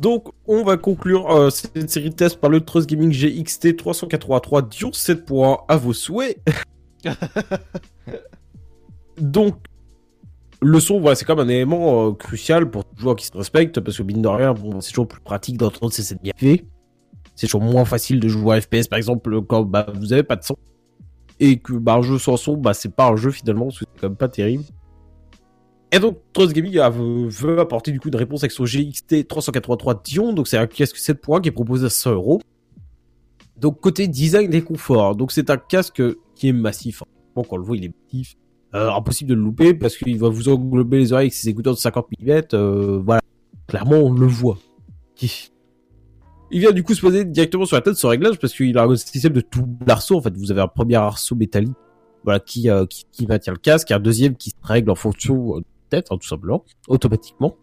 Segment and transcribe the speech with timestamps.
[0.00, 4.62] Donc, on va conclure euh, cette série de tests par le Trust Gaming GXT 383
[4.62, 6.38] Dion 7 points à vos souhaits.
[9.18, 9.56] Donc,
[10.62, 13.78] le son, voilà, c'est comme un élément euh, crucial pour tout joueur qui se respecte,
[13.80, 16.64] parce que mine de rien, bon, c'est toujours plus pratique d'entendre ces bien fait.
[17.36, 20.36] C'est toujours moins facile de jouer à FPS, par exemple, quand bah, vous avez pas
[20.36, 20.56] de son.
[21.40, 23.84] Et que bah, un jeu sans son, bah, c'est pas un jeu finalement, parce que
[23.92, 24.64] c'est quand même pas terrible.
[25.92, 26.78] Et donc, Trust Gaming
[27.28, 30.96] veut apporter du coup une réponse avec son GXT 383 Dion, donc c'est un casque
[30.96, 32.40] 7 points qui est proposé à 100 euros.
[33.56, 36.02] Donc, côté design et confort, donc c'est un casque
[36.34, 37.02] qui est massif.
[37.34, 38.36] Bon, quand on le voit, il est massif.
[38.72, 41.74] Euh, impossible de le louper parce qu'il va vous englober les oreilles avec ses écouteurs
[41.74, 42.40] de 50 mm.
[42.54, 43.20] Euh, voilà,
[43.66, 44.58] clairement, on le voit.
[46.52, 48.84] Il vient du coup se poser directement sur la tête sans réglage parce qu'il a
[48.84, 50.16] un système de tout arceau.
[50.16, 51.76] En fait, vous avez un premier arceau métallique
[52.24, 55.60] voilà, qui, euh, qui, maintient le casque, un deuxième qui se règle en fonction euh,
[55.90, 57.56] tête, hein, tout simplement, automatiquement.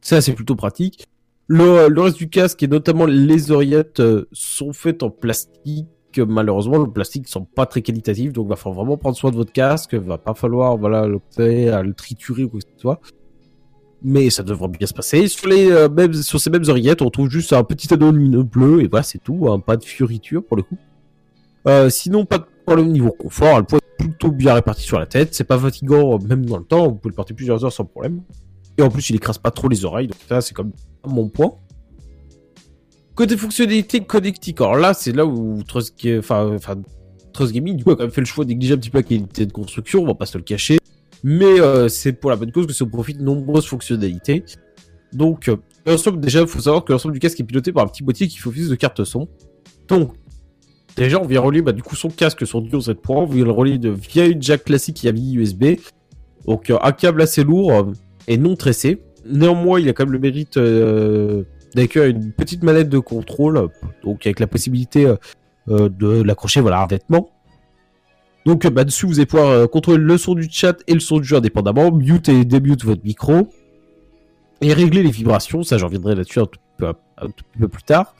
[0.00, 1.06] Ça, c'est plutôt pratique.
[1.48, 5.88] Le, reste du casque, et notamment les oreillettes, euh, sont faites en plastique.
[6.16, 9.52] Malheureusement, le plastique sont pas très qualitatif, donc va falloir vraiment prendre soin de votre
[9.52, 9.94] casque.
[9.94, 11.20] Va pas falloir, voilà, le,
[11.72, 13.00] à le triturer ou quoi que ce soit.
[14.02, 15.26] Mais ça devrait bien se passer.
[15.26, 18.44] Sur les euh, mêmes, sur ces mêmes oreillettes, on trouve juste un petit anneau lumineux
[18.44, 19.48] bleu et voilà, c'est tout.
[19.50, 20.78] Hein, pas de fioriture pour le coup.
[21.66, 23.58] Euh, sinon, pas de problème niveau confort.
[23.58, 25.34] Elle peut être plutôt bien répartie sur la tête.
[25.34, 26.88] C'est pas fatigant, même dans le temps.
[26.88, 28.22] Vous pouvez le porter plusieurs heures sans problème.
[28.78, 30.06] Et en plus, il écrase pas trop les oreilles.
[30.06, 30.72] Donc ça, c'est comme
[31.04, 31.54] mon point.
[33.16, 34.60] Côté fonctionnalité connectique.
[34.60, 36.76] Alors là, c'est là où Trust, enfin, enfin,
[37.32, 38.98] Trust Gaming, du coup, a quand même fait le choix de négliger un petit peu
[38.98, 40.02] la qualité de construction.
[40.02, 40.78] On va pas se le cacher.
[41.24, 44.44] Mais euh, c'est pour la bonne cause que ça profite de nombreuses fonctionnalités.
[45.12, 45.56] Donc, euh,
[46.16, 48.38] déjà, il faut savoir que l'ensemble du casque est piloté par un petit boîtier qui
[48.38, 49.28] fait office de carte son.
[49.88, 50.14] Donc,
[51.00, 53.22] Déjà, on vient relier bah, du coup son casque sur Duo 7 points.
[53.22, 55.76] On vient le relier de, via une jack classique qui a mis USB.
[56.44, 57.92] Donc, euh, un câble assez lourd euh,
[58.28, 59.02] et non tressé.
[59.24, 63.70] Néanmoins, il a quand même le mérite euh, d'accueillir une petite manette de contrôle.
[64.04, 65.10] Donc, avec la possibilité
[65.68, 67.30] de l'accrocher voilà, vêtement.
[68.44, 71.36] Donc, dessus, vous allez pouvoir contrôler le son du chat et le son du jeu
[71.36, 71.90] indépendamment.
[71.92, 73.48] Mute et débute votre micro.
[74.60, 75.62] Et régler les vibrations.
[75.62, 76.48] Ça, j'en reviendrai là-dessus un,
[76.82, 77.28] un,
[77.58, 78.14] peu plus tard.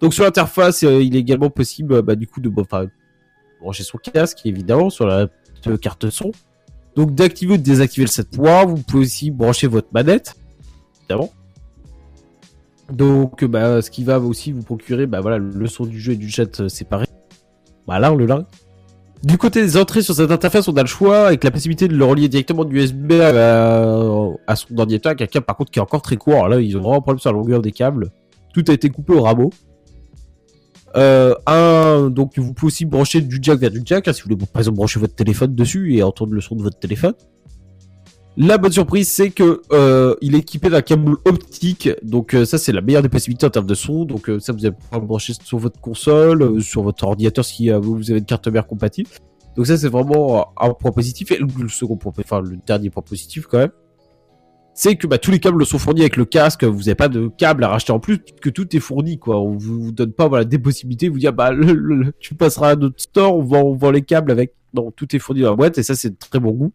[0.00, 4.40] Donc sur l'interface, euh, il est également possible bah, du coup de brancher son casque
[4.44, 5.28] évidemment sur la
[5.80, 6.32] carte son.
[6.94, 8.64] Donc d'activer ou de désactiver le 7 points.
[8.64, 10.34] Vous pouvez aussi brancher votre manette
[11.00, 11.30] évidemment.
[12.92, 16.16] Donc bah, ce qui va aussi vous procurer bah, voilà, le son du jeu et
[16.16, 17.06] du chat euh, séparé.
[17.86, 18.46] Voilà, on le là.
[19.22, 21.96] Du côté des entrées sur cette interface, on a le choix avec la possibilité de
[21.96, 25.82] le relier directement du USB à, son ordinateur avec un câble par contre qui est
[25.82, 26.48] encore très court.
[26.48, 28.10] Là, ils ont vraiment un problème sur la longueur des câbles.
[28.52, 29.50] Tout a été coupé au rabot.
[30.94, 34.30] Euh, un, donc vous pouvez aussi brancher du jack vers du jack, hein, si vous
[34.30, 37.14] voulez par exemple brancher votre téléphone dessus et entendre le son de votre téléphone.
[38.38, 42.58] La bonne surprise, c'est que euh, il est équipé d'un câble optique, donc euh, ça
[42.58, 44.04] c'est la meilleure des possibilités en termes de son.
[44.04, 48.10] Donc ça vous allez pouvoir le brancher sur votre console, sur votre ordinateur si vous
[48.10, 49.08] avez une carte mère compatible.
[49.56, 53.02] Donc ça c'est vraiment un point positif et le second point, enfin le dernier point
[53.02, 53.72] positif quand même,
[54.76, 57.28] c'est que bah, tous les câbles sont fournis avec le casque, vous n'avez pas de
[57.28, 59.40] câble à racheter en plus, que tout est fourni, quoi.
[59.40, 61.50] On vous donne pas voilà, des possibilités, vous dire, bah,
[62.20, 64.52] tu passeras à notre store, on vend, on vend les câbles avec.
[64.74, 66.72] Non, tout est fourni dans la boîte, et ça, c'est très bon goût.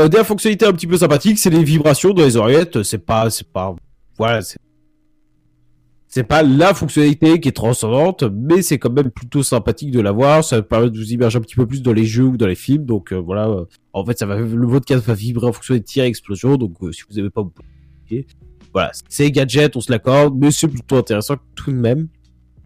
[0.00, 2.82] Euh, dernière fonctionnalité un petit peu sympathique, c'est les vibrations dans les oreillettes.
[2.82, 3.76] C'est pas, c'est pas,
[4.18, 4.58] voilà, c'est
[6.12, 10.42] c'est pas la fonctionnalité qui est transcendante, mais c'est quand même plutôt sympathique de l'avoir.
[10.42, 12.56] Ça permet de vous immerger un petit peu plus dans les jeux ou dans les
[12.56, 12.84] films.
[12.84, 15.82] Donc euh, voilà, euh, en fait, ça va le casque va vibrer en fonction des
[15.82, 16.56] tirs et explosions.
[16.56, 17.52] Donc euh, si vous n'avez pas, vous
[18.72, 22.08] Voilà, c'est gadget, on se l'accorde, mais c'est plutôt intéressant tout de même.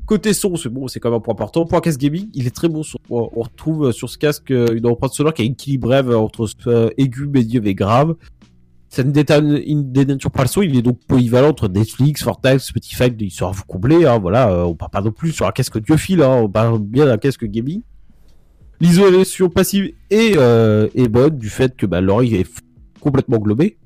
[0.06, 1.66] Côté son, c'est bon, c'est quand même un point important.
[1.66, 2.82] Point casque gaming, il est très bon.
[2.82, 6.48] Sur, on retrouve sur ce casque une empreinte sonore qui est équilibrée entre
[6.96, 8.16] aigu, médium et grave
[9.02, 14.04] ne dénature son, il est donc polyvalent entre Netflix, Fortnite, Spotify, il sera vous combler,
[14.04, 16.78] hein, voilà, euh, on parle pas non plus sur un casque diophile, hein, on parle
[16.80, 17.82] bien d'un casque gaming.
[18.80, 22.62] L'isolation passive est, euh, est bonne du fait que bah, l'oreille est
[23.00, 23.78] complètement globée.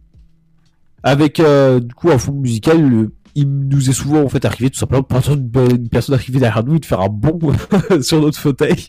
[1.02, 4.78] Avec euh, du coup un fond musical, il nous est souvent en fait arrivé tout
[4.78, 7.38] simplement de une personne arrivée derrière nous et de faire un bond
[8.00, 8.88] sur notre fauteuil.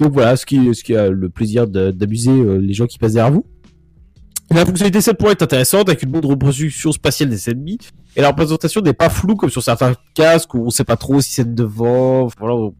[0.00, 3.32] Donc voilà, ce qui, ce qui a le plaisir d'amuser les gens qui passent derrière
[3.32, 3.44] vous.
[4.50, 7.78] La fonctionnalité 7 pourrait être intéressante avec une bonne reproduction spatiale des ennemis.
[8.16, 11.20] Et la représentation n'est pas floue comme sur certains casques où on sait pas trop
[11.20, 12.28] si c'est devant.
[12.38, 12.70] Voilà.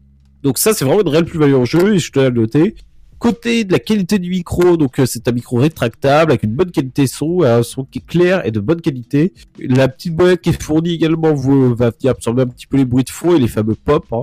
[0.41, 2.75] Donc ça, c'est vraiment une réelle plus-value en jeu et je dois le noter.
[3.19, 6.71] Côté de la qualité du micro, donc euh, c'est un micro rétractable avec une bonne
[6.71, 9.33] qualité son, un son qui est clair et de bonne qualité.
[9.59, 12.85] La petite boîte qui est fournie également vous, va venir absorber un petit peu les
[12.85, 14.05] bruits de fond et les fameux pop.
[14.13, 14.21] Hein.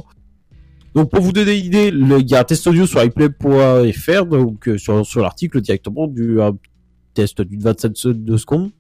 [0.95, 4.67] Donc pour vous donner une idée, il y a un test audio sur iPlay.fr, donc
[4.67, 6.39] euh, sur, sur l'article directement du
[7.17, 8.71] test d'une 27 de secondes.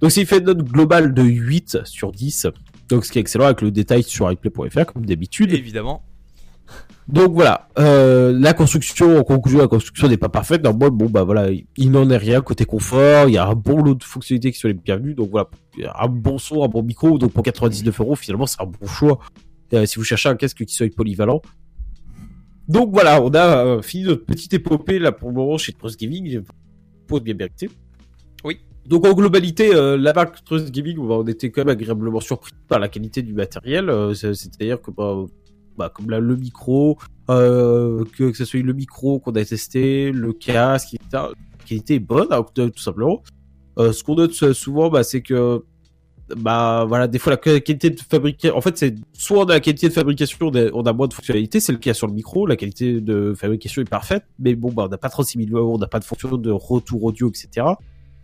[0.00, 2.48] Donc c'est fait une note globale de 8 sur 10.
[2.88, 5.52] Donc ce qui est excellent avec le détail sur iPlay.fr comme d'habitude.
[5.52, 6.02] Évidemment.
[7.08, 10.64] Donc voilà, euh, la construction, en conclusion, la construction n'est pas parfaite.
[10.64, 13.28] Non, bon, bon, bah voilà, il n'en est rien côté confort.
[13.28, 15.14] Il y a un bon lot de fonctionnalités qui sont les bienvenues.
[15.14, 15.48] Donc voilà,
[15.94, 17.16] un bon son, un bon micro.
[17.18, 19.20] Donc pour 99 euros, finalement, c'est un bon choix.
[19.72, 21.42] Euh, si vous cherchez un casque qui soit polyvalent.
[22.68, 26.00] Donc voilà, on a euh, fini notre petite épopée là pour le moment chez Trust
[26.00, 26.42] Gaming.
[27.06, 27.70] Pour bien vérité.
[28.88, 32.78] Donc en globalité, euh, la marque Trust Gaming, on était quand même agréablement surpris par
[32.78, 33.90] la qualité du matériel.
[33.90, 35.24] Euh, c'est- C'est-à-dire que bah,
[35.76, 36.96] bah, comme là, le micro,
[37.30, 41.08] euh, que, que ce soit le micro qu'on a testé, le casque, etc.
[41.12, 43.22] La qualité est bonne, hein, tout simplement.
[43.78, 45.62] Euh, ce qu'on note euh, souvent, bah, c'est que
[46.36, 49.60] bah voilà, des fois la qualité de fabrication, en fait, c'est soit on a la
[49.60, 52.56] qualité de fabrication, on a, moins de fonctionnalités, c'est le cas sur le micro, la
[52.56, 55.78] qualité de fabrication est parfaite, mais bon, bah on n'a pas 36 000 euros, on
[55.78, 57.66] n'a pas de fonction de retour audio, etc.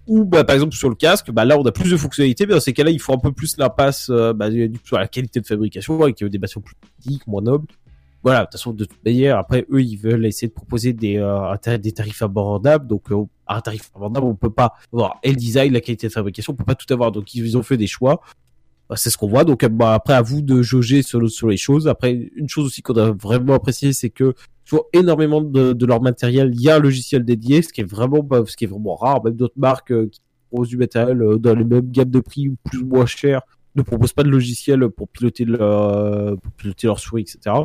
[0.08, 2.54] Ou bah par exemple sur le casque, bah là on a plus de fonctionnalités, mais
[2.54, 4.48] dans ces cas-là il faut un peu plus l'impasse euh, bah,
[4.84, 7.66] sur la qualité de fabrication avec euh, des bassons plus petites, moins nobles.
[8.24, 11.18] Voilà, de toute façon de toute manière, après eux ils veulent essayer de proposer des
[11.18, 15.30] euh, des tarifs abordables, donc euh, à un tarif abordable on peut pas avoir et
[15.30, 17.76] le design, la qualité de fabrication, on peut pas tout avoir, donc ils ont fait
[17.76, 18.20] des choix.
[18.92, 21.28] Bah, c'est ce qu'on voit, donc euh, bah, après à vous de jauger sur, le-
[21.28, 21.88] sur les choses.
[21.88, 24.34] Après une chose aussi qu'on a vraiment apprécié, c'est que
[24.66, 27.84] sur énormément de, de leur matériel, il y a un logiciel dédié, ce qui est
[27.90, 29.24] vraiment, ce qui est vraiment rare.
[29.24, 32.50] Même d'autres marques euh, qui proposent du matériel euh, dans les mêmes gammes de prix
[32.50, 33.40] ou plus ou moins cher
[33.76, 37.56] ne proposent pas de logiciel pour piloter leur, pour piloter leur souris, etc.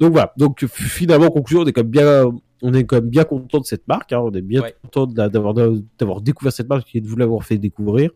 [0.00, 0.32] Donc voilà.
[0.38, 2.24] Donc finalement, en conclusion, on est quand même bien,
[2.62, 4.10] on est quand même bien content de cette marque.
[4.14, 4.20] Hein.
[4.24, 4.74] On est bien Ouais.
[4.82, 5.52] content d'avoir
[5.98, 8.10] d'avoir découvert cette marque et de vous l'avoir fait découvrir.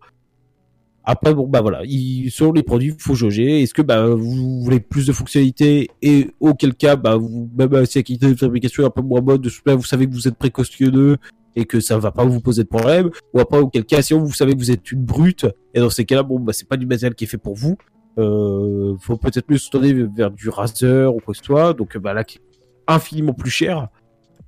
[1.05, 3.62] Après, bon, bah voilà, il, sur les produits, faut jauger.
[3.62, 7.85] Est-ce que bah, vous voulez plus de fonctionnalités et auquel cas, bah, vous, même euh,
[7.87, 10.29] si la qualité de fabrication est un peu moins bonne, de vous savez que vous
[10.29, 11.17] êtes précautionneux
[11.56, 13.11] et que ça va pas vous poser de problème.
[13.35, 16.05] Ou après, auquel cas, si vous savez que vous êtes une brute, et dans ces
[16.05, 17.76] cas-là, bon, bah, c'est pas du matériel qui est fait pour vous.
[18.19, 21.73] Euh, faut peut-être mieux se tourner vers du Razer ou quoi que ce soit.
[21.73, 22.43] Donc, bah là, qui est
[22.87, 23.88] infiniment plus cher.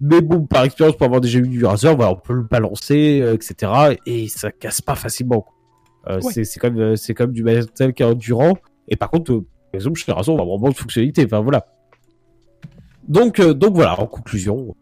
[0.00, 3.20] Mais bon, par expérience, pour avoir déjà eu du Razer, voilà, on peut le balancer,
[3.22, 3.96] euh, etc.
[4.04, 5.40] Et ça casse pas facilement.
[5.40, 5.51] quoi.
[6.08, 6.32] Euh, Ouais.
[6.32, 8.54] c'est, c'est quand même, c'est quand même du matériel qui est endurant.
[8.88, 9.40] Et par contre, euh,
[9.70, 11.24] par exemple, chez Razer, on va vraiment de fonctionnalité.
[11.24, 11.66] Enfin, voilà.
[13.08, 14.74] Donc, euh, donc voilà, en conclusion,